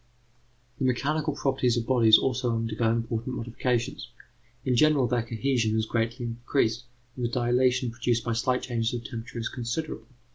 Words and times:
The 0.79 0.85
mechanical 0.85 1.35
properties 1.35 1.77
of 1.77 1.85
bodies 1.85 2.17
also 2.17 2.55
undergo 2.55 2.89
important 2.89 3.35
modifications. 3.35 4.07
In 4.65 4.75
general, 4.75 5.05
their 5.05 5.21
cohesion 5.21 5.77
is 5.77 5.85
greatly 5.85 6.25
increased, 6.25 6.85
and 7.15 7.23
the 7.23 7.29
dilatation 7.29 7.91
produced 7.91 8.23
by 8.23 8.33
slight 8.33 8.63
changes 8.63 8.95
of 8.95 9.03
temperature 9.03 9.37
is 9.37 9.47
considerable. 9.49 10.07